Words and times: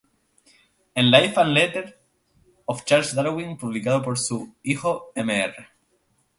En 0.95 1.11
"Life 1.11 1.37
and 1.37 1.53
Letters 1.53 1.91
of 2.67 2.83
Charles 2.85 3.13
Darwin", 3.13 3.55
publicado 3.55 4.01
por 4.01 4.17
su 4.17 4.55
hijo 4.63 5.11
Mr. 5.15 5.53